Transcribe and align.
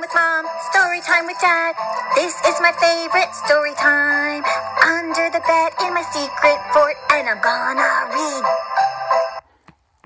time 0.00 0.08
with 0.08 0.14
mom, 0.14 0.46
story 0.72 1.00
time 1.00 1.26
with 1.26 1.38
dad. 1.40 1.74
This 2.14 2.34
is 2.46 2.60
my 2.60 2.72
favorite 2.80 3.34
story 3.44 3.74
time. 3.74 4.42
Under 4.82 5.28
the 5.30 5.42
bed 5.46 5.72
in 5.84 5.94
my 5.94 6.02
secret 6.12 6.58
fort, 6.72 6.96
and 7.12 7.28
I'm 7.28 7.40
gonna 7.40 8.08
read. 8.14 8.44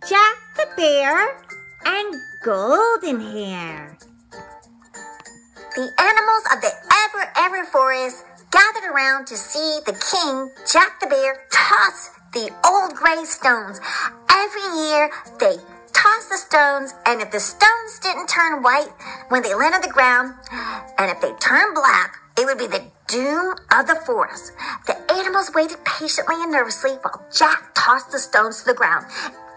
Jack 0.08 0.36
the 0.56 0.68
Bear 0.76 1.36
and 1.86 2.14
Golden 2.42 3.20
Hair. 3.20 3.98
The 5.76 5.88
animals 5.98 6.44
of 6.52 6.60
the 6.60 6.72
ever, 7.04 7.32
ever 7.36 7.64
forest 7.66 8.24
gathered 8.50 8.90
around 8.90 9.26
to 9.28 9.36
see 9.36 9.80
the 9.86 9.92
king, 9.92 10.50
Jack 10.70 11.00
the 11.00 11.06
Bear, 11.06 11.46
toss 11.52 12.10
the 12.32 12.50
old 12.66 12.94
gray 12.94 13.24
stones. 13.24 13.80
Every 14.30 14.88
year, 14.88 15.10
they 15.38 15.56
toss 16.04 16.28
the 16.28 16.36
stones, 16.36 16.92
and 17.06 17.22
if 17.22 17.30
the 17.30 17.40
stones 17.40 17.98
didn't 18.02 18.28
turn 18.28 18.62
white 18.62 18.92
when 19.30 19.42
they 19.42 19.54
landed 19.54 19.76
on 19.76 19.80
the 19.80 19.88
ground, 19.88 20.34
and 20.98 21.10
if 21.10 21.18
they 21.22 21.32
turned 21.40 21.74
black, 21.74 22.20
it 22.36 22.44
would 22.44 22.58
be 22.58 22.66
the 22.66 22.84
doom 23.08 23.56
of 23.72 23.86
the 23.86 23.96
forest. 24.04 24.52
The 24.86 25.00
animals 25.16 25.52
waited 25.54 25.80
patiently 25.86 26.36
and 26.36 26.52
nervously 26.52 27.00
while 27.00 27.24
Jack 27.32 27.72
tossed 27.74 28.12
the 28.12 28.18
stones 28.18 28.60
to 28.60 28.66
the 28.66 28.74
ground. 28.76 29.06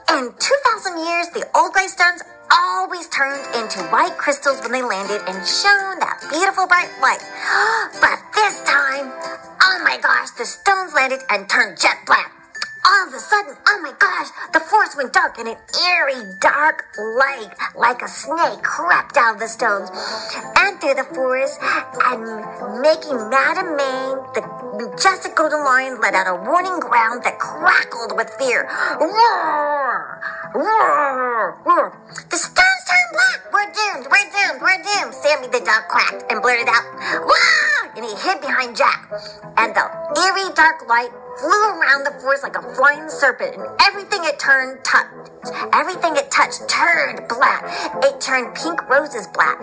In 0.08 0.32
2,000 0.40 1.04
years, 1.04 1.28
the 1.36 1.44
old 1.52 1.74
gray 1.74 1.88
stones 1.88 2.24
always 2.48 3.10
turned 3.10 3.44
into 3.60 3.84
white 3.92 4.16
crystals 4.16 4.62
when 4.62 4.72
they 4.72 4.84
landed 4.84 5.20
and 5.28 5.44
shone 5.44 6.00
that 6.00 6.24
beautiful 6.32 6.66
bright 6.66 6.92
light. 7.04 7.20
But 8.00 8.24
this 8.32 8.64
time, 8.64 9.12
oh 9.12 9.82
my 9.84 10.00
gosh, 10.00 10.32
the 10.40 10.46
stones 10.46 10.94
landed 10.94 11.20
and 11.30 11.50
turned 11.50 11.78
jet 11.78 11.98
black. 12.06 12.37
All 12.88 13.08
of 13.08 13.14
a 13.14 13.20
sudden, 13.20 13.52
oh 13.68 13.80
my 13.84 13.92
gosh, 14.00 14.32
the 14.54 14.62
forest 14.62 14.96
went 14.96 15.12
dark 15.12 15.38
and 15.40 15.50
an 15.50 15.58
eerie 15.76 16.24
dark 16.40 16.88
light 16.96 17.52
like 17.76 18.02
a 18.02 18.08
snake 18.08 18.64
crept 18.64 19.18
out 19.18 19.36
of 19.36 19.42
the 19.42 19.48
stones 19.48 19.92
and 20.56 20.80
through 20.80 20.96
the 20.96 21.04
forest 21.12 21.60
and 22.08 22.24
making 22.80 23.20
Madame 23.28 23.76
Main, 23.76 24.24
the 24.32 24.40
majestic 24.80 25.36
golden 25.36 25.60
lion, 25.68 26.00
let 26.00 26.16
out 26.16 26.32
a 26.32 26.36
warning 26.48 26.80
growl 26.80 27.20
that 27.28 27.38
crackled 27.40 28.16
with 28.16 28.30
fear. 28.40 28.64
The 32.32 32.40
stones 32.40 32.84
turned 32.88 33.12
black! 33.12 33.52
We're 33.52 33.68
doomed! 33.68 34.08
We're 34.08 34.32
doomed! 34.32 34.62
We're 34.64 34.80
doomed! 34.80 35.14
Sammy 35.14 35.48
the 35.52 35.60
dog 35.60 35.92
quacked 35.92 36.24
and 36.32 36.42
blurted 36.42 36.72
out! 36.72 36.88
And 37.98 38.06
he 38.06 38.16
hid 38.16 38.40
behind 38.40 38.78
Jack. 38.78 39.12
And 39.58 39.76
the 39.76 39.92
eerie 40.16 40.54
dark 40.56 40.88
light 40.88 41.12
flew 41.40 41.64
around 41.78 42.04
the 42.04 42.12
forest 42.22 42.44
like 42.44 42.58
a 42.58 42.66
flying 42.74 43.10
serpent, 43.10 43.56
and 43.56 43.66
everything 43.82 44.22
it 44.24 44.40
turned 44.40 44.84
touched. 44.84 45.14
Everything 45.74 46.16
it 46.18 46.30
touched 46.32 46.68
turned 46.68 47.28
black. 47.30 47.64
It 48.04 48.20
turned 48.20 48.56
pink 48.56 48.90
roses 48.90 49.28
black. 49.28 49.62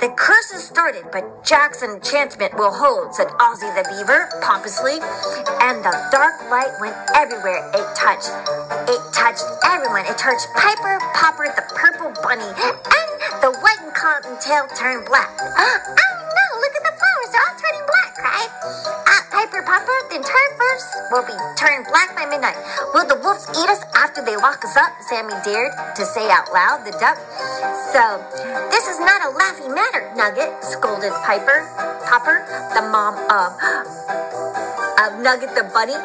The 0.00 0.12
curses 0.16 0.64
started, 0.64 1.04
but 1.12 1.44
Jack's 1.44 1.82
enchantment 1.82 2.54
will 2.56 2.72
hold, 2.72 3.14
said 3.14 3.28
Ozzy 3.38 3.68
the 3.76 3.84
beaver 3.88 4.28
pompously. 4.42 4.98
And 5.60 5.84
the 5.84 5.94
dark 6.10 6.40
light 6.50 6.72
went 6.80 6.96
everywhere 7.14 7.70
it 7.74 7.86
touched. 7.94 8.32
It 8.88 9.00
touched 9.12 9.44
everyone. 9.64 10.06
It 10.06 10.18
touched 10.18 10.48
Piper, 10.56 10.98
Popper, 11.14 11.52
the 11.54 11.64
purple 11.74 12.12
bunny, 12.22 12.48
and 12.48 13.08
the 13.42 13.52
white 13.60 13.80
and 13.82 13.94
cottontail 13.94 14.66
turned 14.74 15.06
black. 15.06 15.30
Ah! 15.58 16.25
Uh, 19.66 19.72
Piper, 19.72 19.86
Popper, 19.86 20.08
the 20.10 20.16
entire 20.16 20.50
forest 20.56 20.88
will 21.10 21.26
be 21.26 21.36
turned 21.58 21.86
black 21.90 22.14
by 22.14 22.26
midnight. 22.26 22.56
Will 22.94 23.06
the 23.06 23.18
wolves 23.22 23.46
eat 23.50 23.68
us 23.68 23.82
after 23.94 24.24
they 24.24 24.36
lock 24.36 24.64
us 24.64 24.76
up? 24.76 24.92
Sammy 25.08 25.34
dared 25.44 25.72
to 25.96 26.04
say 26.04 26.30
out 26.30 26.52
loud, 26.52 26.84
the 26.86 26.92
duck. 26.98 27.18
So, 27.92 28.22
this 28.70 28.86
is 28.88 28.98
not 29.00 29.26
a 29.26 29.30
laughing 29.30 29.74
matter, 29.74 30.12
Nugget, 30.14 30.62
scolded 30.62 31.12
Piper, 31.24 31.66
Popper, 32.06 32.46
the 32.74 32.82
mom 32.90 33.14
of 33.30 34.45
of 34.98 35.20
Nugget 35.20 35.52
the 35.54 35.64
bunny. 35.72 35.96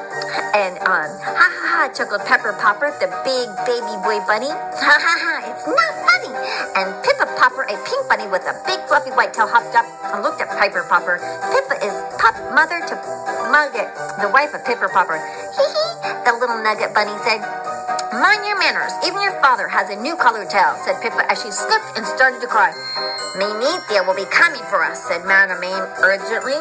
And 0.52 0.76
um, 0.84 1.10
ha 1.24 1.48
ha 1.48 1.68
ha, 1.72 1.82
chuckled 1.96 2.28
Pepper 2.28 2.52
Popper, 2.60 2.92
the 3.00 3.08
big 3.24 3.48
baby 3.64 3.96
boy 4.04 4.20
bunny. 4.28 4.52
Ha 4.52 4.96
ha 5.00 5.14
ha, 5.16 5.34
it's 5.48 5.64
not 5.64 5.94
funny. 6.04 6.32
And 6.76 6.88
Pippa 7.04 7.28
Popper, 7.40 7.64
a 7.64 7.76
pink 7.88 8.04
bunny 8.12 8.28
with 8.28 8.44
a 8.44 8.56
big 8.68 8.80
fluffy 8.92 9.12
white 9.16 9.34
tail, 9.34 9.48
hopped 9.48 9.76
up 9.76 9.88
and 10.12 10.24
looked 10.24 10.42
at 10.42 10.52
Piper 10.60 10.84
Popper. 10.90 11.24
Pippa 11.56 11.80
is 11.80 11.96
pup 12.20 12.36
mother 12.52 12.84
to 12.84 12.96
Nugget, 13.48 13.88
the 14.20 14.30
wife 14.30 14.54
of 14.54 14.64
Pipper 14.66 14.90
Popper. 14.90 15.18
Hee 15.56 15.68
hee, 15.72 15.92
the 16.28 16.36
little 16.36 16.60
Nugget 16.60 16.94
bunny 16.94 17.16
said. 17.24 17.71
Mind 18.22 18.46
your 18.46 18.62
manners. 18.62 18.94
Even 19.02 19.18
your 19.26 19.34
father 19.42 19.66
has 19.66 19.90
a 19.90 19.98
new 19.98 20.14
colored 20.14 20.46
tail, 20.46 20.78
said 20.86 21.02
Pippa 21.02 21.26
as 21.26 21.42
she 21.42 21.50
sniffed 21.50 21.98
and 21.98 22.06
started 22.06 22.38
to 22.38 22.46
cry. 22.46 22.70
Meanithia 23.34 24.06
will 24.06 24.14
be 24.14 24.30
coming 24.30 24.62
for 24.70 24.86
us, 24.86 25.02
said 25.10 25.26
Madame 25.26 25.66
urgently. 26.06 26.54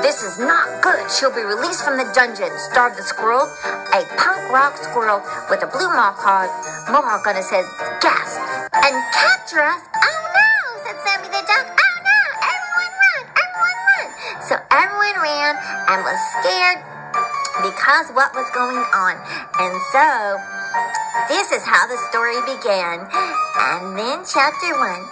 This 0.00 0.24
is 0.24 0.40
not 0.40 0.64
good. 0.80 1.04
She'll 1.12 1.28
be 1.28 1.44
released 1.44 1.84
from 1.84 2.00
the 2.00 2.08
dungeon, 2.16 2.48
starved 2.56 2.96
the 2.96 3.04
squirrel. 3.04 3.44
A 3.92 4.00
punk 4.16 4.48
rock 4.48 4.80
squirrel 4.80 5.20
with 5.52 5.60
a 5.60 5.68
blue 5.68 5.92
mohawk, 5.92 6.48
mohawk 6.88 7.28
on 7.28 7.36
his 7.36 7.52
head 7.52 7.68
gasped. 8.00 8.40
And 8.72 8.96
capture 9.12 9.60
us? 9.60 9.84
Oh 9.84 10.20
no, 10.32 10.52
said 10.88 10.96
Sammy 11.04 11.28
the 11.28 11.44
duck. 11.44 11.68
Oh 11.68 11.96
no, 12.00 12.20
everyone 12.48 12.92
run, 12.96 13.22
everyone 13.44 13.78
run. 13.92 14.06
So 14.48 14.56
everyone 14.72 15.20
ran 15.20 15.52
and 15.92 16.00
was 16.00 16.16
scared 16.40 16.80
because 17.60 18.08
what 18.16 18.32
was 18.32 18.48
going 18.56 18.80
on. 18.96 19.20
And 19.60 19.76
so 19.92 20.53
this 21.28 21.52
is 21.52 21.62
how 21.62 21.86
the 21.86 21.98
story 22.10 22.40
began. 22.42 23.06
And 23.54 23.96
then 23.96 24.24
chapter 24.26 24.74
one. 24.76 25.06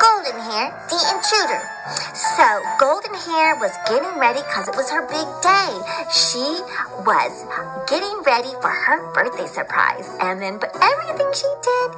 Golden 0.00 0.40
Hair, 0.40 0.72
the 0.88 1.00
intruder. 1.12 1.73
So 1.84 2.48
Golden 2.80 3.12
Hair 3.12 3.60
was 3.60 3.72
getting 3.84 4.16
ready 4.16 4.40
because 4.40 4.68
it 4.68 4.76
was 4.76 4.88
her 4.88 5.04
big 5.04 5.28
day. 5.44 5.70
She 6.08 6.40
was 7.04 7.32
getting 7.84 8.24
ready 8.24 8.56
for 8.64 8.72
her 8.72 9.04
birthday 9.12 9.44
surprise. 9.44 10.08
And 10.20 10.40
then, 10.40 10.56
but 10.56 10.72
everything 10.80 11.28
she 11.36 11.50
did, 11.60 11.88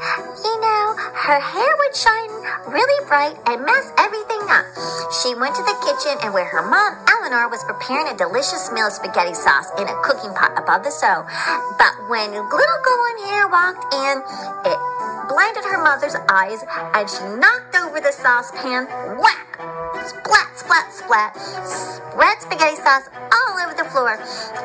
you 0.42 0.54
know, 0.58 0.84
her 0.98 1.38
hair 1.38 1.70
would 1.78 1.94
shine 1.94 2.30
really 2.66 2.98
bright 3.06 3.38
and 3.46 3.62
mess 3.62 3.86
everything 3.98 4.42
up. 4.50 4.66
She 5.22 5.38
went 5.38 5.54
to 5.54 5.62
the 5.62 5.78
kitchen 5.86 6.18
and 6.26 6.34
where 6.34 6.50
her 6.50 6.66
mom, 6.66 6.98
Eleanor, 7.06 7.46
was 7.46 7.62
preparing 7.62 8.10
a 8.10 8.16
delicious 8.18 8.70
meal 8.74 8.90
of 8.90 8.92
spaghetti 8.92 9.34
sauce 9.34 9.70
in 9.78 9.86
a 9.86 9.96
cooking 10.02 10.34
pot 10.34 10.50
above 10.58 10.82
the 10.82 10.90
stove. 10.90 11.30
But 11.78 11.94
when 12.10 12.34
little 12.34 12.80
Golden 12.82 13.18
Hair 13.30 13.46
walked 13.54 13.86
in, 13.94 14.14
it 14.66 14.78
blinded 15.28 15.64
her 15.64 15.82
mother's 15.82 16.16
eyes 16.28 16.64
and 16.94 17.08
she 17.08 17.22
knocked 17.38 17.74
over 17.76 18.00
the 18.00 18.12
saucepan. 18.12 18.86
Whack! 19.18 19.46
Splat, 20.06 20.50
splat, 20.58 20.92
splat. 20.92 21.32
Spread 21.66 22.36
spaghetti 22.40 22.76
sauce 22.76 23.08
all 23.32 23.58
over 23.60 23.74
the 23.74 23.88
floor. 23.90 24.18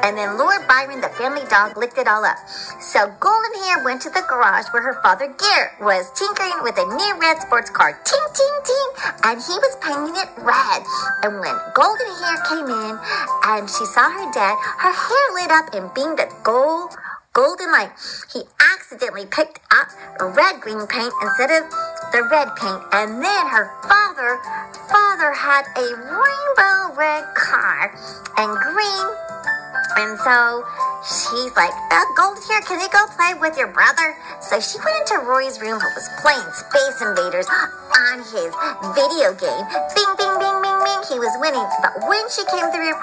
And 0.04 0.18
then 0.18 0.38
Lord 0.38 0.68
Byron, 0.68 1.02
the 1.02 1.10
family 1.10 1.44
dog, 1.50 1.78
licked 1.78 1.98
it 1.98 2.08
all 2.08 2.24
up. 2.24 2.38
So 2.80 3.12
Golden 3.20 3.54
Hair 3.64 3.84
went 3.84 4.02
to 4.04 4.10
the 4.10 4.24
garage 4.28 4.68
where 4.72 4.84
her 4.84 5.02
father 5.02 5.28
Garrett 5.28 5.80
was 5.82 6.12
tinkering 6.14 6.64
with 6.64 6.78
a 6.78 6.86
new 6.86 7.14
red 7.20 7.42
sports 7.42 7.70
car. 7.70 7.98
Ting, 8.04 8.28
ting, 8.34 8.58
ting. 8.66 8.90
And 9.24 9.42
he 9.42 9.56
was 9.58 9.78
painting 9.82 10.16
it 10.16 10.30
red. 10.44 10.82
And 11.24 11.40
when 11.40 11.56
Golden 11.74 12.12
Hair 12.22 12.38
came 12.50 12.70
in 12.70 13.00
and 13.46 13.70
she 13.70 13.86
saw 13.86 14.10
her 14.10 14.32
dad, 14.32 14.56
her 14.80 14.94
hair 14.94 15.26
lit 15.34 15.52
up 15.52 15.74
and 15.74 15.94
beamed 15.94 16.20
a 16.20 16.30
gold 16.44 16.96
golden 17.34 17.72
light. 17.72 17.92
He 18.34 18.42
accidentally 18.92 19.26
picked 19.28 19.60
up 19.72 19.88
red 20.36 20.60
green 20.60 20.86
paint 20.88 21.14
instead 21.24 21.50
of 21.50 21.64
the 22.12 22.28
red 22.28 22.52
paint, 22.60 22.84
and 22.92 23.24
then 23.24 23.48
her 23.48 23.72
father 23.88 24.36
father 24.92 25.32
had 25.32 25.64
a 25.80 25.96
rainbow 25.96 26.92
red 27.00 27.24
car 27.34 27.96
and 28.36 28.52
green. 28.60 29.08
And 29.96 30.20
so 30.20 30.68
she's 31.08 31.56
like, 31.56 31.72
uh, 31.92 32.04
Gold 32.18 32.40
here, 32.48 32.60
can 32.68 32.80
you 32.84 32.90
go 32.92 33.08
play 33.16 33.32
with 33.40 33.56
your 33.58 33.72
brother? 33.72 34.16
So 34.42 34.60
she 34.60 34.76
went 34.84 35.08
into 35.08 35.24
Roy's 35.24 35.62
room 35.62 35.80
who 35.80 35.92
was 35.96 36.08
playing 36.20 36.48
Space 36.52 37.00
Invaders 37.00 37.48
on 37.48 38.20
his 38.28 38.52
video 38.92 39.32
game. 39.40 39.64
Bing, 39.96 40.12
bing, 40.20 40.36
bing, 40.36 40.58
bing, 40.60 40.80
bing. 40.84 41.02
He 41.08 41.16
was 41.16 41.32
winning. 41.40 41.64
But 41.80 41.96
when 42.08 42.24
she 42.28 42.44
came 42.52 42.68
through, 42.72 42.96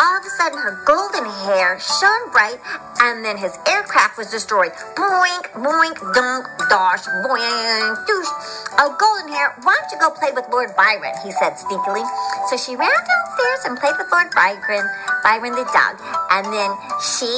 all 0.00 0.16
of 0.16 0.24
a 0.24 0.30
sudden 0.30 0.58
her 0.58 0.80
golden 0.88 1.28
hair 1.44 1.78
shone 1.78 2.32
bright 2.32 2.56
and 3.04 3.24
then 3.24 3.36
his 3.36 3.52
aircraft 3.68 4.16
was 4.16 4.30
destroyed. 4.30 4.72
Boink, 4.96 5.44
boink, 5.52 5.96
dunk, 6.16 6.48
dosh, 6.72 7.04
boink, 7.28 7.94
doosh. 8.08 8.32
Oh, 8.80 8.96
golden 8.96 9.28
hair, 9.28 9.52
why 9.62 9.76
don't 9.76 9.92
you 9.92 10.00
go 10.00 10.08
play 10.10 10.32
with 10.32 10.48
Lord 10.50 10.72
Byron? 10.74 11.12
He 11.22 11.32
said 11.32 11.60
sneakily. 11.60 12.04
So 12.48 12.56
she 12.56 12.76
ran 12.76 12.88
downstairs 12.88 13.60
and 13.68 13.76
played 13.76 13.94
with 14.00 14.08
Lord 14.10 14.32
Byron, 14.32 14.88
Byron 15.22 15.52
the 15.52 15.68
dog. 15.68 16.00
And 16.32 16.48
then 16.48 16.72
she 17.04 17.28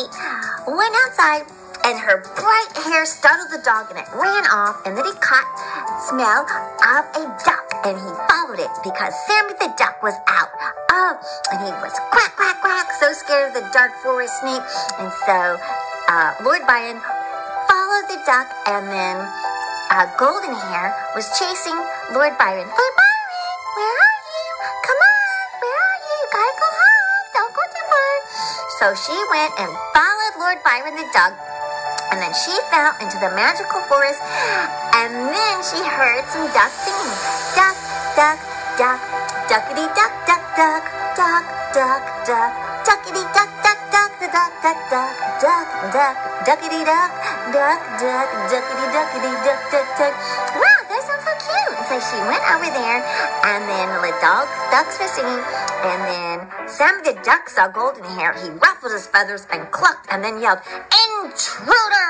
went 0.70 0.94
outside 1.02 1.42
and 1.84 1.98
her 1.98 2.22
bright 2.38 2.72
hair 2.86 3.04
startled 3.06 3.50
the 3.50 3.62
dog 3.64 3.90
and 3.90 3.98
it 3.98 4.06
ran 4.14 4.46
off 4.54 4.86
and 4.86 4.96
then 4.96 5.04
he 5.04 5.12
caught 5.18 5.50
smell 6.06 6.46
of 6.46 7.02
a 7.18 7.26
duck 7.42 7.66
and 7.84 7.98
he 7.98 8.10
followed 8.30 8.62
it 8.62 8.70
because 8.84 9.12
Sammy 9.26 9.54
the 9.58 9.74
duck 9.76 10.00
was 10.02 10.14
out. 10.28 10.81
Oh, 10.92 11.16
and 11.48 11.64
he 11.64 11.72
was 11.80 11.96
quack, 12.12 12.36
quack, 12.36 12.60
quack, 12.60 12.92
so 13.00 13.16
scared 13.16 13.48
of 13.48 13.54
the 13.56 13.64
dark 13.72 13.96
forest 14.04 14.36
snake. 14.44 14.60
And 15.00 15.08
so 15.24 15.56
uh, 16.12 16.36
Lord 16.44 16.60
Byron 16.68 17.00
followed 17.64 18.12
the 18.12 18.20
duck 18.28 18.52
and 18.68 18.92
then 18.92 19.16
uh, 19.88 20.04
Golden 20.20 20.52
Hair 20.52 20.92
was 21.16 21.24
chasing 21.40 21.72
Lord 22.12 22.36
Byron. 22.36 22.68
Lord 22.68 22.94
Byron, 23.00 23.28
where 23.72 23.96
are 24.04 24.20
you? 24.20 24.48
Come 24.84 25.00
on, 25.00 25.44
where 25.64 25.80
are 25.80 26.00
you? 26.04 26.12
You 26.12 26.28
gotta 26.28 26.54
go 26.60 26.68
home. 26.76 27.24
Don't 27.40 27.54
go 27.56 27.64
too 27.72 27.86
far. 27.88 28.12
So 28.76 28.86
she 28.92 29.16
went 29.32 29.52
and 29.64 29.72
followed 29.96 30.34
Lord 30.44 30.60
Byron 30.60 30.92
the 30.92 31.08
duck 31.16 31.32
And 32.12 32.20
then 32.20 32.36
she 32.36 32.52
fell 32.68 32.92
into 33.00 33.16
the 33.16 33.32
magical 33.32 33.80
forest. 33.88 34.20
And 34.92 35.32
then 35.32 35.56
she 35.64 35.80
heard 35.80 36.28
some 36.28 36.44
ducks 36.52 36.84
singing. 36.84 37.16
Duck, 37.56 37.80
duck, 38.12 38.36
duck, 38.76 39.00
duckity 39.48 39.88
duck, 39.96 40.11
duck, 40.56 40.84
duck, 41.16 41.44
duck, 41.72 42.04
duck, 42.26 42.26
duck, 42.28 42.52
duckity 42.84 43.24
duck, 43.32 43.48
duck, 43.64 43.80
duck, 43.88 44.12
the 44.20 44.28
duck, 44.28 44.52
duck, 44.60 44.76
duck, 44.92 45.16
duck, 45.40 45.68
duck, 45.92 46.16
duckity 46.44 46.84
duck, 46.84 47.12
duck, 47.56 47.80
duck, 47.96 48.28
duckity 48.52 48.86
duckity 48.92 49.32
duck, 49.48 49.60
duck, 49.72 49.88
duck. 49.96 50.14
Wow, 50.52 50.80
that 50.92 51.00
sounds 51.08 51.24
so 51.24 51.32
cute. 51.40 51.76
So 51.88 51.96
she 52.04 52.18
went 52.28 52.44
over 52.52 52.68
there, 52.68 53.00
and 53.48 53.64
then 53.64 53.88
the 54.04 54.12
dog 54.20 54.44
ducks 54.68 55.00
were 55.00 55.08
singing, 55.08 55.40
and 55.88 56.00
then 56.04 56.68
Sammy 56.68 57.00
the 57.00 57.16
duck 57.24 57.48
saw 57.48 57.68
golden 57.68 58.04
hair. 58.04 58.34
He 58.36 58.50
ruffled 58.50 58.92
his 58.92 59.06
feathers 59.06 59.46
and 59.50 59.70
clucked, 59.70 60.06
and 60.10 60.22
then 60.22 60.40
yelled, 60.40 60.60
"Intruder!" 61.16 62.01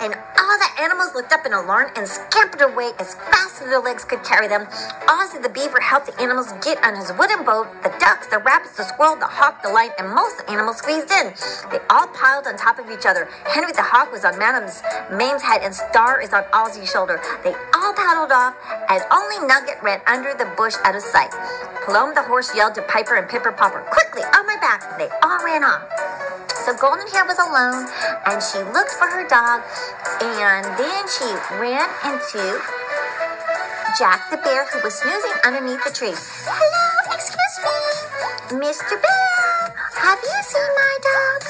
And 0.00 0.14
all 0.14 0.56
the 0.58 0.72
animals 0.80 1.14
looked 1.14 1.32
up 1.32 1.44
in 1.44 1.52
alarm 1.52 1.90
and 1.96 2.06
scampered 2.08 2.62
away 2.62 2.92
as 2.98 3.14
fast 3.28 3.60
as 3.60 3.68
their 3.68 3.80
legs 3.80 4.04
could 4.04 4.24
carry 4.24 4.48
them. 4.48 4.64
Ozzy 5.04 5.42
the 5.42 5.48
beaver 5.48 5.80
helped 5.80 6.06
the 6.06 6.16
animals 6.20 6.52
get 6.64 6.82
on 6.84 6.96
his 6.96 7.12
wooden 7.18 7.44
boat. 7.44 7.68
The 7.82 7.92
ducks, 8.00 8.28
the 8.28 8.38
rabbits, 8.38 8.76
the 8.76 8.84
squirrel, 8.84 9.16
the 9.16 9.26
hawk, 9.26 9.62
the 9.62 9.68
lion, 9.68 9.92
and 9.98 10.08
most 10.08 10.40
animals 10.48 10.78
squeezed 10.78 11.10
in. 11.10 11.34
They 11.70 11.80
all 11.90 12.08
piled 12.08 12.46
on 12.46 12.56
top 12.56 12.78
of 12.78 12.88
each 12.90 13.04
other. 13.04 13.28
Henry 13.44 13.72
the 13.72 13.82
hawk 13.84 14.10
was 14.12 14.24
on 14.24 14.38
Madam's 14.38 14.82
Mame's 15.12 15.42
head, 15.42 15.60
and 15.62 15.74
Star 15.74 16.20
is 16.20 16.32
on 16.32 16.44
Ozzy's 16.54 16.90
shoulder. 16.90 17.20
They 17.44 17.54
all 17.74 17.92
paddled 17.92 18.32
off 18.32 18.56
as 18.88 19.02
only 19.12 19.46
Nugget 19.46 19.82
ran 19.82 20.00
under 20.06 20.32
the 20.32 20.48
bush 20.56 20.74
out 20.84 20.96
of 20.96 21.02
sight. 21.02 21.30
Palome 21.84 22.14
the 22.14 22.22
horse 22.22 22.54
yelled 22.54 22.74
to 22.76 22.82
Piper 22.82 23.16
and 23.16 23.28
Pipper 23.28 23.52
Popper, 23.52 23.84
Quickly, 23.90 24.22
on 24.22 24.46
my 24.46 24.56
back! 24.56 24.98
They 24.98 25.08
all 25.22 25.44
ran 25.44 25.64
off. 25.64 26.17
So 26.68 26.76
Golden 26.76 27.08
Hair 27.08 27.24
was 27.24 27.38
alone 27.40 27.88
and 28.28 28.42
she 28.44 28.60
looked 28.76 28.92
for 28.92 29.08
her 29.08 29.26
dog 29.26 29.64
and 30.20 30.66
then 30.76 31.02
she 31.08 31.24
ran 31.56 31.88
into 32.04 32.60
Jack 33.96 34.28
the 34.28 34.36
bear 34.36 34.66
who 34.68 34.84
was 34.84 34.92
snoozing 35.00 35.32
underneath 35.46 35.82
the 35.82 35.90
tree. 35.90 36.12
Hello, 36.12 37.16
excuse 37.16 37.56
me, 37.64 38.60
Mr. 38.60 39.00
Bear, 39.00 39.72
have 39.96 40.20
you 40.20 40.38
seen 40.44 40.68
my 40.76 40.94
dog? 41.08 41.40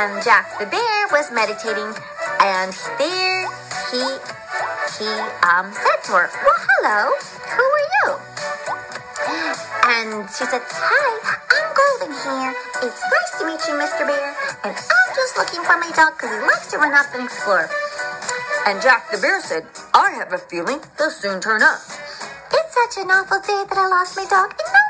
And 0.00 0.24
Jack 0.24 0.58
the 0.58 0.64
bear 0.64 1.08
was 1.12 1.30
meditating 1.30 1.92
and 2.40 2.72
there 2.96 3.44
he 3.92 4.00
he 4.96 5.12
um 5.44 5.68
said 5.76 6.00
to 6.08 6.12
her, 6.16 6.30
Well 6.40 6.60
hello? 6.80 7.12
And 10.02 10.26
she 10.34 10.42
said, 10.50 10.58
Hi, 10.66 11.10
I'm 11.22 11.68
Golden 11.78 12.10
here. 12.10 12.50
It's 12.82 13.02
nice 13.06 13.32
to 13.38 13.46
meet 13.46 13.62
you, 13.70 13.78
Mr. 13.78 14.02
Bear. 14.02 14.34
And 14.66 14.74
I'm 14.74 15.10
just 15.14 15.38
looking 15.38 15.62
for 15.62 15.78
my 15.78 15.94
dog 15.94 16.18
because 16.18 16.34
he 16.34 16.42
likes 16.42 16.66
to 16.74 16.78
run 16.78 16.90
up 16.90 17.06
and 17.14 17.22
explore. 17.22 17.70
And 18.66 18.82
Jack 18.82 19.12
the 19.12 19.18
Bear 19.22 19.40
said, 19.40 19.62
I 19.94 20.10
have 20.18 20.32
a 20.32 20.38
feeling 20.38 20.82
they'll 20.98 21.14
soon 21.14 21.40
turn 21.40 21.62
up. 21.62 21.78
It's 22.50 22.74
such 22.74 22.98
an 22.98 23.14
awful 23.14 23.38
day 23.46 23.62
that 23.62 23.78
I 23.78 23.86
lost 23.86 24.18
my 24.18 24.26
dog, 24.26 24.50
and 24.50 24.81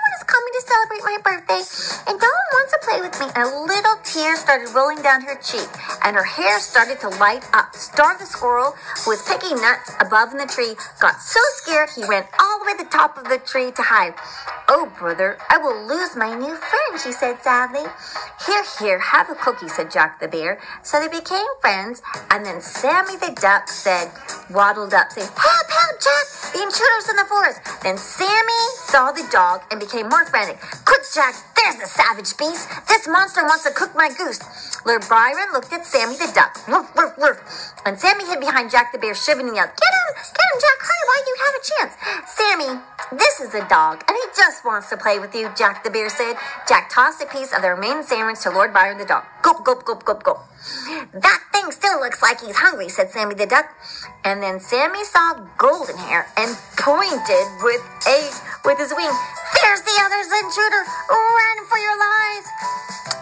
coming 0.42 0.58
to 0.58 0.66
celebrate 0.66 1.04
my 1.04 1.18
birthday. 1.22 1.62
And 2.10 2.18
one 2.18 2.46
wants 2.52 2.72
to 2.72 2.80
play 2.82 3.00
with 3.00 3.14
me. 3.20 3.26
A 3.36 3.46
little 3.62 3.96
tear 4.02 4.36
started 4.36 4.74
rolling 4.74 5.00
down 5.02 5.22
her 5.22 5.36
cheek, 5.38 5.68
and 6.02 6.16
her 6.16 6.24
hair 6.24 6.58
started 6.58 6.98
to 7.00 7.08
light 7.22 7.46
up. 7.52 7.74
Star 7.76 8.18
the 8.18 8.26
squirrel, 8.26 8.74
who 9.04 9.10
was 9.10 9.22
picking 9.22 9.60
nuts 9.60 9.94
above 10.00 10.32
in 10.32 10.38
the 10.38 10.46
tree, 10.46 10.74
got 11.00 11.20
so 11.20 11.40
scared 11.62 11.90
he 11.94 12.02
ran 12.04 12.24
all 12.40 12.58
the 12.58 12.66
way 12.66 12.72
to 12.76 12.84
the 12.84 12.90
top 12.90 13.18
of 13.18 13.24
the 13.28 13.38
tree 13.38 13.70
to 13.70 13.82
hide. 13.82 14.14
Oh, 14.68 14.90
brother, 14.98 15.38
I 15.48 15.58
will 15.58 15.86
lose 15.86 16.16
my 16.16 16.34
new 16.34 16.56
friend, 16.56 16.92
she 16.98 17.12
said 17.12 17.42
sadly. 17.42 17.86
Here, 18.46 18.64
here, 18.80 18.98
have 18.98 19.30
a 19.30 19.34
cookie, 19.34 19.68
said 19.68 19.90
Jack 19.90 20.18
the 20.18 20.28
Bear. 20.28 20.58
So 20.82 20.98
they 20.98 21.08
became 21.08 21.46
friends, 21.60 22.02
and 22.30 22.44
then 22.44 22.60
Sammy 22.60 23.16
the 23.16 23.36
Duck 23.40 23.68
said, 23.68 24.10
waddled 24.50 24.94
up, 24.94 25.12
saying, 25.12 25.28
Help, 25.36 25.70
help, 25.70 26.00
Jack! 26.00 26.42
The 26.52 26.62
intruder's 26.62 27.08
in 27.08 27.16
the 27.16 27.24
forest. 27.24 27.60
Then 27.82 27.96
Sammy 27.96 28.62
saw 28.84 29.10
the 29.10 29.26
dog 29.30 29.62
and 29.70 29.80
became 29.80 30.08
more 30.08 30.24
frantic. 30.32 30.56
Quick, 30.88 31.04
Jack, 31.12 31.36
there's 31.54 31.76
the 31.76 31.84
savage 31.84 32.32
beast. 32.40 32.64
This 32.88 33.06
monster 33.06 33.44
wants 33.44 33.68
to 33.68 33.70
cook 33.70 33.92
my 33.94 34.08
goose. 34.16 34.40
Lord 34.86 35.04
Byron 35.06 35.52
looked 35.52 35.70
at 35.74 35.84
Sammy 35.84 36.16
the 36.16 36.32
Duck. 36.32 36.56
Woof. 37.20 37.36
And 37.84 38.00
Sammy 38.00 38.24
hid 38.24 38.40
behind 38.40 38.70
Jack 38.70 38.92
the 38.92 38.98
Bear, 38.98 39.14
shivering 39.14 39.48
and 39.48 39.56
yelled, 39.56 39.76
Get 39.76 39.92
him! 39.92 40.08
Get 40.16 40.46
him, 40.48 40.56
Jack! 40.56 40.78
Hurry, 40.80 41.04
while 41.06 41.24
you 41.28 41.36
have 41.44 41.54
a 41.54 41.62
chance. 41.68 41.92
Sammy, 42.32 42.70
this 43.12 43.40
is 43.40 43.54
a 43.54 43.68
dog, 43.68 44.02
and 44.08 44.16
he 44.16 44.24
just 44.34 44.64
wants 44.64 44.88
to 44.88 44.96
play 44.96 45.18
with 45.18 45.34
you, 45.34 45.50
Jack 45.54 45.84
the 45.84 45.90
Bear 45.90 46.08
said. 46.08 46.34
Jack 46.66 46.88
tossed 46.88 47.22
a 47.22 47.26
piece 47.26 47.52
of 47.52 47.60
the 47.60 47.68
remaining 47.68 48.02
sandwich 48.02 48.40
to 48.40 48.50
Lord 48.50 48.72
Byron 48.72 48.96
the 48.96 49.04
dog. 49.04 49.24
Gulp, 49.42 49.64
gulp, 49.64 49.84
gulp, 49.84 50.04
gulp, 50.04 50.22
gulp. 50.24 50.40
That 51.12 51.42
thing 51.52 51.70
still 51.72 52.00
looks 52.00 52.22
like 52.22 52.40
he's 52.40 52.56
hungry, 52.56 52.88
said 52.88 53.10
Sammy 53.10 53.34
the 53.34 53.46
Duck. 53.46 53.66
And 54.24 54.42
then 54.42 54.60
Sammy 54.60 55.04
saw 55.04 55.34
Golden 55.58 55.98
Hair 55.98 56.26
and 56.38 56.56
pointed 56.78 57.46
with 57.62 57.82
a 58.08 58.32
with 58.64 58.78
his 58.78 58.94
wing. 58.96 59.10
There's 59.62 59.82
the 59.82 59.96
other 60.02 60.20
intruder! 60.42 60.82
Run 61.08 61.58
for 61.70 61.78
your 61.78 61.96
lives! 61.96 62.46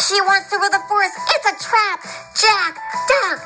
She 0.09 0.21
wants 0.25 0.49
to 0.51 0.57
rule 0.57 0.73
the 0.73 0.83
forest. 0.89 1.15
It's 1.37 1.47
a 1.53 1.57
trap! 1.61 2.01
Jack, 2.35 2.81
Duck! 3.07 3.39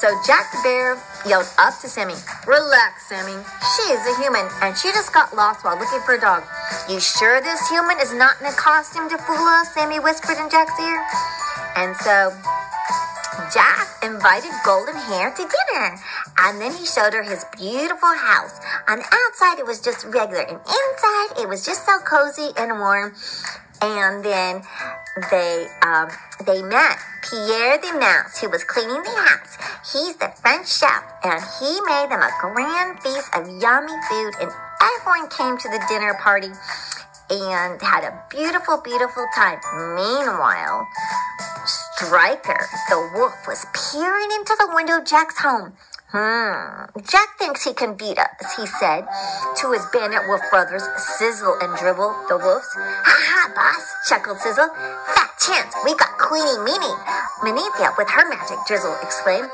So 0.00 0.08
Jack 0.26 0.50
the 0.52 0.60
Bear 0.64 0.96
yelled 1.28 1.48
up 1.58 1.78
to 1.80 1.88
Sammy, 1.88 2.16
Relax, 2.46 3.06
Sammy. 3.08 3.36
She 3.76 3.92
is 3.92 4.00
a 4.08 4.16
human, 4.20 4.48
and 4.62 4.76
she 4.76 4.88
just 4.92 5.12
got 5.12 5.36
lost 5.36 5.64
while 5.64 5.78
looking 5.78 6.00
for 6.00 6.14
a 6.14 6.20
dog. 6.20 6.44
You 6.88 6.98
sure 6.98 7.40
this 7.40 7.68
human 7.68 8.00
is 8.00 8.12
not 8.12 8.40
in 8.40 8.46
a 8.46 8.52
costume 8.52 9.08
to 9.10 9.18
fool 9.18 9.36
us? 9.36 9.72
Sammy 9.72 10.00
whispered 10.00 10.36
in 10.40 10.50
Jack's 10.50 10.78
ear. 10.80 11.00
And 11.76 11.96
so 11.96 12.32
Jack 13.52 13.88
invited 14.02 14.50
Golden 14.64 14.94
Hair 14.94 15.30
to 15.30 15.42
dinner, 15.42 15.96
and 16.38 16.60
then 16.60 16.72
he 16.72 16.86
showed 16.86 17.12
her 17.12 17.22
his 17.22 17.44
beautiful 17.56 18.14
house. 18.14 18.60
On 18.88 18.98
the 18.98 19.04
outside, 19.04 19.58
it 19.58 19.66
was 19.66 19.80
just 19.80 20.04
regular, 20.04 20.42
and 20.42 20.58
inside, 20.58 21.42
it 21.42 21.48
was 21.48 21.64
just 21.64 21.86
so 21.86 21.98
cozy 21.98 22.50
and 22.56 22.78
warm. 22.78 23.14
And 23.82 24.24
then 24.24 24.62
they 25.30 25.66
um, 25.82 26.08
they 26.46 26.62
met 26.62 26.96
Pierre 27.22 27.78
the 27.78 27.98
Mouse, 27.98 28.40
who 28.40 28.48
was 28.48 28.64
cleaning 28.64 29.02
the 29.02 29.10
house. 29.10 29.58
He's 29.92 30.16
the 30.16 30.32
French 30.40 30.68
chef, 30.68 31.04
and 31.22 31.42
he 31.60 31.80
made 31.86 32.08
them 32.10 32.22
a 32.22 32.30
grand 32.40 33.02
feast 33.02 33.28
of 33.34 33.46
yummy 33.60 33.98
food. 34.08 34.32
And 34.40 34.50
everyone 34.80 35.28
came 35.28 35.58
to 35.58 35.68
the 35.68 35.84
dinner 35.88 36.14
party 36.14 36.50
and 37.30 37.80
had 37.82 38.04
a 38.04 38.22
beautiful, 38.30 38.80
beautiful 38.80 39.26
time. 39.34 39.58
Meanwhile, 39.96 40.86
Strikker, 42.04 42.68
the 42.90 43.10
wolf, 43.16 43.32
was 43.48 43.64
peering 43.72 44.28
into 44.36 44.54
the 44.60 44.68
window 44.74 44.98
of 44.98 45.06
Jack's 45.06 45.38
home. 45.40 45.72
Hmm. 46.12 46.84
Jack 47.00 47.38
thinks 47.38 47.64
he 47.64 47.72
can 47.72 47.96
beat 47.96 48.18
us, 48.18 48.44
he 48.56 48.66
said 48.66 49.08
to 49.56 49.72
his 49.72 49.82
bandit 49.90 50.28
wolf 50.28 50.42
brothers, 50.50 50.84
Sizzle 51.16 51.56
and 51.64 51.72
Dribble, 51.78 52.12
the 52.28 52.36
wolves. 52.36 52.68
Ha 52.76 53.08
ha, 53.08 53.40
boss, 53.56 53.84
chuckled 54.06 54.38
Sizzle. 54.38 54.68
Fat 55.16 55.32
chance, 55.40 55.72
we 55.84 55.96
got 55.96 56.12
Queenie 56.20 56.60
Meanie. 56.60 56.98
Meanithia 57.40 57.96
with 57.96 58.08
her 58.12 58.28
magic, 58.28 58.60
Drizzle 58.68 58.96
exclaimed. 59.02 59.48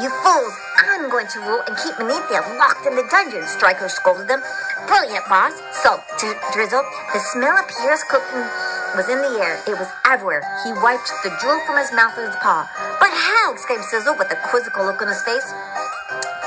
You 0.00 0.08
fools, 0.22 0.54
I'm 0.78 1.10
going 1.10 1.26
to 1.26 1.40
rule 1.42 1.62
and 1.66 1.74
keep 1.82 1.98
Meanithia 1.98 2.40
locked 2.56 2.86
in 2.86 2.94
the 2.94 3.04
dungeon, 3.10 3.42
Strikker 3.50 3.90
scolded 3.90 4.28
them. 4.28 4.40
Brilliant, 4.86 5.26
boss, 5.28 5.58
sulked 5.82 6.22
Drizzle. 6.54 6.86
The 7.12 7.20
smell 7.34 7.58
Pierre's 7.66 8.06
cooking 8.06 8.46
was 8.96 9.12
in 9.12 9.20
the 9.20 9.36
air. 9.44 9.60
It 9.68 9.76
was 9.76 9.92
everywhere. 10.08 10.40
He 10.64 10.72
wiped 10.80 11.12
the 11.20 11.28
drool 11.36 11.60
from 11.68 11.76
his 11.76 11.92
mouth 11.92 12.16
with 12.16 12.32
his 12.32 12.40
paw. 12.40 12.64
But 12.96 13.12
how? 13.12 13.52
exclaimed 13.52 13.84
Sizzle 13.84 14.16
with 14.16 14.32
a 14.32 14.40
quizzical 14.48 14.88
look 14.88 15.04
on 15.04 15.08
his 15.12 15.20
face. 15.20 15.44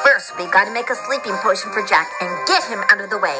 First, 0.01 0.33
we 0.41 0.49
gotta 0.49 0.73
make 0.73 0.89
a 0.89 0.97
sleeping 1.05 1.37
potion 1.45 1.69
for 1.69 1.85
Jack 1.85 2.09
and 2.19 2.33
get 2.49 2.65
him 2.65 2.81
out 2.89 3.05
of 3.05 3.13
the 3.13 3.21
way. 3.21 3.37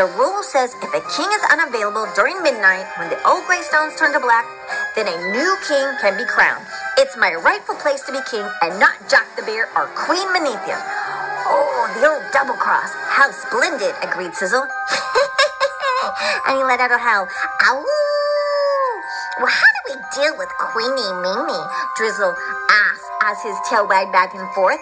The 0.00 0.08
rule 0.16 0.40
says 0.42 0.72
if 0.80 0.88
a 0.88 1.04
king 1.12 1.28
is 1.28 1.44
unavailable 1.52 2.08
during 2.16 2.40
midnight 2.40 2.88
when 2.96 3.12
the 3.12 3.20
old 3.28 3.44
gray 3.44 3.60
stones 3.60 3.92
turn 4.00 4.16
to 4.16 4.20
black, 4.24 4.48
then 4.96 5.04
a 5.04 5.16
new 5.36 5.52
king 5.68 5.86
can 6.00 6.16
be 6.16 6.24
crowned. 6.24 6.64
It's 6.96 7.16
my 7.20 7.36
rightful 7.36 7.76
place 7.76 8.00
to 8.08 8.12
be 8.12 8.24
king 8.24 8.48
and 8.64 8.80
not 8.80 8.96
Jack 9.12 9.28
the 9.36 9.44
Bear 9.44 9.68
or 9.76 9.92
Queen 9.92 10.24
Meanithia. 10.32 10.80
Oh, 11.44 11.92
the 12.00 12.08
old 12.08 12.24
double 12.32 12.56
cross. 12.56 12.88
How 13.12 13.28
splendid, 13.30 13.92
agreed 14.00 14.32
Sizzle. 14.32 14.64
and 16.48 16.56
he 16.56 16.64
let 16.64 16.80
out 16.80 16.90
a 16.90 16.98
howl. 16.98 17.28
Ow! 17.62 18.25
Well, 19.36 19.52
how 19.52 19.68
do 19.84 19.92
we 19.92 20.00
deal 20.16 20.32
with 20.38 20.48
Queenie 20.56 21.12
Mimi? 21.20 21.60
Drizzle 21.98 22.32
asked 22.72 23.10
as 23.20 23.36
his 23.44 23.56
tail 23.68 23.86
wagged 23.86 24.10
back 24.10 24.32
and 24.32 24.48
forth. 24.54 24.80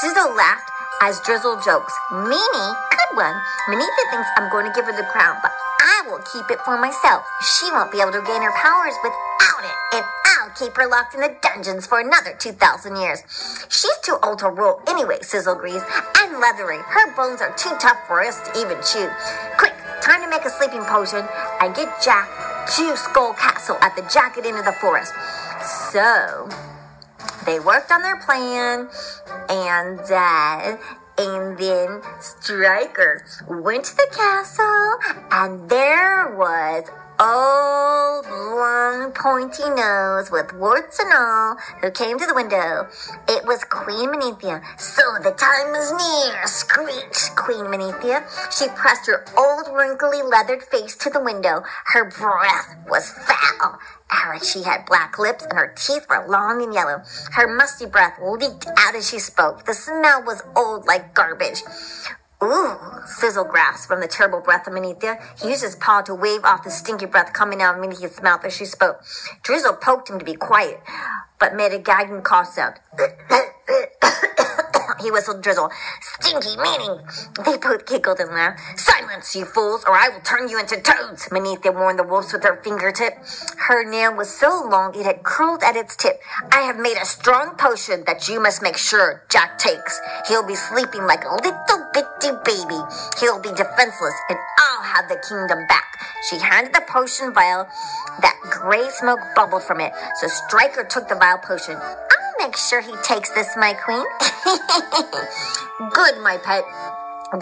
Sizzle 0.00 0.32
laughed 0.34 0.64
as 1.02 1.20
Drizzle 1.20 1.60
jokes. 1.60 1.92
Meanie, 2.10 2.72
good 2.88 3.16
one. 3.20 3.36
Manita 3.68 4.02
thinks 4.10 4.28
I'm 4.38 4.50
going 4.50 4.64
to 4.64 4.72
give 4.72 4.86
her 4.86 4.96
the 4.96 5.04
crown, 5.12 5.36
but 5.42 5.52
I 5.82 6.08
will 6.08 6.24
keep 6.32 6.48
it 6.48 6.64
for 6.64 6.80
myself. 6.80 7.28
She 7.44 7.68
won't 7.70 7.92
be 7.92 8.00
able 8.00 8.12
to 8.12 8.24
gain 8.24 8.40
her 8.40 8.56
powers 8.56 8.96
without 9.04 9.60
it, 9.60 9.76
and 10.00 10.04
I'll 10.40 10.56
keep 10.56 10.74
her 10.80 10.88
locked 10.88 11.12
in 11.12 11.20
the 11.20 11.36
dungeons 11.42 11.84
for 11.84 12.00
another 12.00 12.32
2,000 12.32 12.96
years. 12.96 13.20
She's 13.68 13.98
too 14.02 14.16
old 14.22 14.38
to 14.38 14.48
rule 14.48 14.80
anyway, 14.88 15.18
Sizzle 15.20 15.52
agrees, 15.52 15.82
and 16.16 16.40
leathery. 16.40 16.78
Her 16.78 17.14
bones 17.14 17.42
are 17.42 17.52
too 17.60 17.76
tough 17.78 18.00
for 18.06 18.24
us 18.24 18.40
to 18.48 18.58
even 18.58 18.80
chew. 18.80 19.12
Quick, 19.58 19.76
time 20.00 20.22
to 20.24 20.30
make 20.30 20.46
a 20.46 20.50
sleeping 20.56 20.80
potion 20.88 21.28
and 21.60 21.76
get 21.76 21.92
Jack 22.02 22.41
to 22.66 22.96
Skull 22.96 23.34
Castle 23.34 23.76
at 23.80 23.96
the 23.96 24.02
jagged 24.02 24.46
end 24.46 24.58
of 24.58 24.64
the 24.64 24.72
forest. 24.72 25.12
So, 25.90 26.48
they 27.44 27.60
worked 27.60 27.90
on 27.90 28.02
their 28.02 28.16
plan, 28.16 28.88
and 29.48 30.00
uh, 30.00 30.76
and 31.18 31.58
then 31.58 32.00
Strikker 32.20 33.22
went 33.48 33.84
to 33.84 33.96
the 33.96 34.08
castle, 34.12 34.98
and 35.30 35.68
there 35.68 36.34
was 36.36 36.84
old, 37.22 38.26
long, 38.26 39.12
pointy 39.14 39.62
nose 39.70 40.30
with 40.30 40.52
warts 40.54 40.98
and 40.98 41.12
all 41.14 41.56
who 41.80 41.90
came 41.90 42.18
to 42.18 42.26
the 42.26 42.34
window. 42.34 42.88
It 43.28 43.46
was 43.46 43.62
Queen 43.64 44.10
Meanithia. 44.10 44.60
So 44.76 45.02
the 45.22 45.30
time 45.30 45.74
is 45.76 45.92
near, 45.92 46.46
screeched 46.46 47.36
Queen 47.36 47.66
Meanithia. 47.70 48.26
She 48.50 48.66
pressed 48.74 49.06
her 49.06 49.24
old, 49.38 49.68
wrinkly, 49.72 50.22
leathered 50.22 50.64
face 50.64 50.96
to 50.96 51.10
the 51.10 51.20
window. 51.22 51.62
Her 51.92 52.10
breath 52.10 52.74
was 52.88 53.08
foul. 53.10 53.78
Eric, 54.24 54.42
she 54.42 54.64
had 54.64 54.84
black 54.86 55.18
lips 55.18 55.44
and 55.44 55.56
her 55.56 55.72
teeth 55.76 56.06
were 56.10 56.26
long 56.28 56.62
and 56.62 56.74
yellow. 56.74 57.02
Her 57.32 57.46
musty 57.46 57.86
breath 57.86 58.18
leaked 58.20 58.66
out 58.76 58.96
as 58.96 59.08
she 59.08 59.20
spoke. 59.20 59.64
The 59.64 59.74
smell 59.74 60.24
was 60.24 60.42
old 60.56 60.86
like 60.86 61.14
garbage. 61.14 61.62
Ooh, 62.42 62.76
Sizzle 63.06 63.44
grasped 63.44 63.86
from 63.86 64.00
the 64.00 64.08
terrible 64.08 64.40
breath 64.40 64.66
of 64.66 64.72
Meanithia. 64.72 65.20
He 65.40 65.50
used 65.50 65.62
his 65.62 65.76
paw 65.76 66.00
to 66.02 66.14
wave 66.14 66.44
off 66.44 66.64
the 66.64 66.70
stinky 66.70 67.06
breath 67.06 67.32
coming 67.32 67.62
out 67.62 67.78
of 67.78 67.80
Meanithia's 67.80 68.20
mouth 68.20 68.44
as 68.44 68.52
she 68.52 68.64
spoke. 68.64 69.00
Drizzle 69.42 69.74
poked 69.74 70.10
him 70.10 70.18
to 70.18 70.24
be 70.24 70.34
quiet, 70.34 70.80
but 71.38 71.54
made 71.54 71.72
a 71.72 71.78
gagging 71.78 72.22
cough 72.22 72.52
sound. 72.52 72.80
He 75.02 75.10
whistled 75.10 75.42
Drizzle. 75.42 75.70
Stinky 76.00 76.56
meaning. 76.56 77.00
They 77.44 77.56
both 77.58 77.86
giggled 77.86 78.20
and 78.20 78.30
laughed. 78.30 78.78
Silence, 78.78 79.34
you 79.34 79.44
fools, 79.44 79.84
or 79.84 79.94
I 79.94 80.08
will 80.08 80.20
turn 80.20 80.48
you 80.48 80.60
into 80.60 80.80
toads, 80.80 81.28
Meanithia 81.28 81.74
warned 81.74 81.98
the 81.98 82.04
wolves 82.04 82.32
with 82.32 82.44
her 82.44 82.60
fingertip. 82.62 83.14
Her 83.56 83.84
nail 83.84 84.14
was 84.14 84.30
so 84.30 84.66
long 84.70 84.94
it 84.94 85.04
had 85.04 85.24
curled 85.24 85.62
at 85.62 85.76
its 85.76 85.96
tip. 85.96 86.20
I 86.52 86.60
have 86.62 86.78
made 86.78 86.96
a 86.96 87.04
strong 87.04 87.56
potion 87.56 88.04
that 88.06 88.28
you 88.28 88.40
must 88.40 88.62
make 88.62 88.76
sure 88.76 89.24
Jack 89.28 89.58
takes. 89.58 90.00
He'll 90.28 90.46
be 90.46 90.54
sleeping 90.54 91.04
like 91.06 91.24
a 91.24 91.34
little 91.34 91.86
bitty 91.92 92.30
baby. 92.44 92.80
He'll 93.18 93.40
be 93.40 93.50
defenseless, 93.50 94.14
and 94.28 94.38
I'll 94.58 94.82
have 94.82 95.08
the 95.08 95.20
kingdom 95.28 95.66
back. 95.68 95.98
She 96.30 96.38
handed 96.38 96.72
the 96.72 96.82
potion 96.88 97.34
vial. 97.34 97.66
That 98.20 98.38
gray 98.50 98.88
smoke 98.90 99.20
bubbled 99.34 99.64
from 99.64 99.80
it, 99.80 99.92
so 100.20 100.28
Strikker 100.28 100.88
took 100.88 101.08
the 101.08 101.16
vial 101.16 101.38
potion. 101.38 101.76
Make 102.42 102.56
sure 102.56 102.80
he 102.80 102.92
takes 103.04 103.30
this, 103.30 103.56
my 103.56 103.72
queen. 103.72 104.04
Good, 105.94 106.18
my 106.20 106.38
pet. 106.42 106.64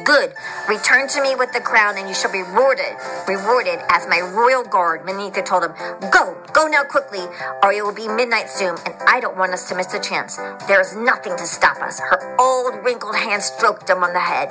Good. 0.05 0.35
Return 0.69 1.09
to 1.09 1.23
me 1.23 1.35
with 1.37 1.53
the 1.53 1.61
crown 1.61 1.97
and 1.97 2.07
you 2.07 2.15
shall 2.15 2.31
be 2.31 2.43
rewarded, 2.43 2.93
rewarded 3.27 3.81
as 3.89 4.07
my 4.09 4.21
royal 4.21 4.63
guard. 4.63 5.07
Meanithia 5.07 5.43
told 5.43 5.65
him, 5.65 5.73
Go, 6.13 6.37
go 6.53 6.67
now 6.69 6.85
quickly, 6.85 7.25
or 7.63 7.73
it 7.73 7.83
will 7.83 7.95
be 7.95 8.09
midnight 8.09 8.51
soon, 8.51 8.77
and 8.85 8.95
I 9.09 9.21
don't 9.21 9.39
want 9.39 9.55
us 9.55 9.71
to 9.71 9.75
miss 9.75 9.87
the 9.87 10.01
chance. 10.01 10.37
There 10.69 10.83
is 10.83 10.95
nothing 10.95 11.35
to 11.35 11.47
stop 11.47 11.81
us. 11.81 11.99
Her 11.99 12.37
old 12.39 12.85
wrinkled 12.85 13.17
hand 13.17 13.43
stroked 13.43 13.89
him 13.89 14.05
on 14.05 14.13
the 14.13 14.21
head. 14.21 14.51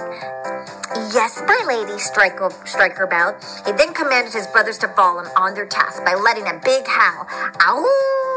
Yes, 1.13 1.43
my 1.45 1.63
lady, 1.67 2.01
Strikker, 2.01 2.49
Strikker 2.65 3.07
bowed. 3.07 3.35
He 3.67 3.71
then 3.73 3.93
commanded 3.93 4.33
his 4.33 4.47
brothers 4.47 4.79
to 4.79 4.87
follow 4.89 5.21
him 5.21 5.29
on 5.37 5.53
their 5.53 5.67
task 5.67 6.03
by 6.03 6.15
letting 6.15 6.47
a 6.47 6.59
big 6.65 6.87
howl. 6.87 7.27
Ow! 7.61 8.28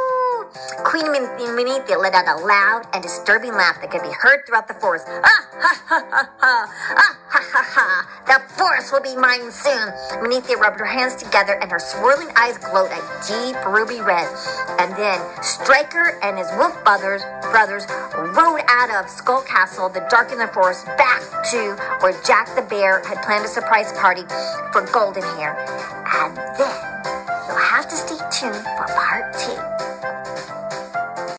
Queen 0.85 1.07
Meanithia 1.07 1.99
let 2.01 2.15
out 2.15 2.29
a 2.29 2.45
loud 2.45 2.87
and 2.93 3.03
disturbing 3.03 3.53
laugh 3.53 3.81
that 3.81 3.91
could 3.91 4.03
be 4.03 4.13
heard 4.13 4.47
throughout 4.47 4.69
the 4.69 4.75
forest. 4.75 5.07
Ah, 5.09 5.49
ha, 5.53 5.83
ha, 5.87 6.07
ha, 6.11 6.31
ha. 6.39 6.95
Ah, 6.97 7.19
ha, 7.29 7.41
ha, 7.53 7.63
ha. 7.75 8.23
The 8.27 8.55
forest 8.55 8.93
will 8.93 9.01
be 9.01 9.17
mine 9.17 9.51
soon. 9.51 9.89
Meanithia 10.23 10.57
rubbed 10.57 10.79
her 10.81 10.87
hands 10.87 11.17
together 11.17 11.59
and 11.61 11.71
her 11.71 11.79
swirling 11.79 12.29
eyes 12.37 12.59
glowed 12.59 12.91
a 12.91 13.01
deep 13.27 13.57
ruby 13.67 14.01
red. 14.01 14.29
And 14.79 14.95
then 14.97 15.21
Strikker 15.43 16.19
and 16.23 16.39
his 16.39 16.49
wolf 16.57 16.77
brothers, 16.85 17.23
brothers 17.51 17.87
rode 18.37 18.63
out 18.69 18.91
of 18.91 19.11
Skull 19.11 19.43
Castle, 19.43 19.89
the 19.89 20.07
dark 20.11 20.33
in 20.33 20.39
the 20.39 20.49
forest, 20.49 20.87
back 20.99 21.23
to 21.51 21.77
where 22.01 22.13
Jack 22.25 22.55
the 22.55 22.63
Bear 22.63 23.03
had 23.07 23.23
planned 23.23 23.45
a 23.45 23.49
surprise 23.49 23.93
party 23.93 24.23
for 24.73 24.83
Golden 24.93 25.23
Hair. 25.23 25.57
And 26.13 26.37
then 26.37 26.92